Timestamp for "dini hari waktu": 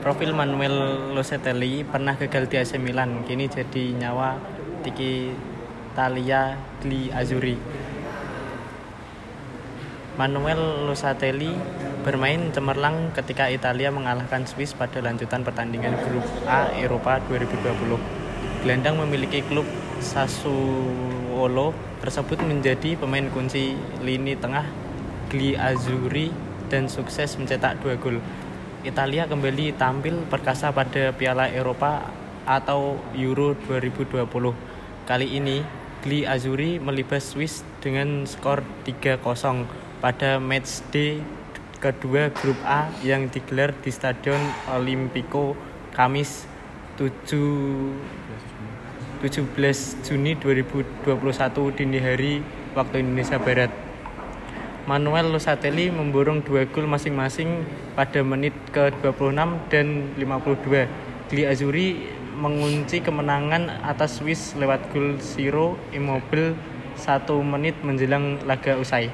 51.76-53.04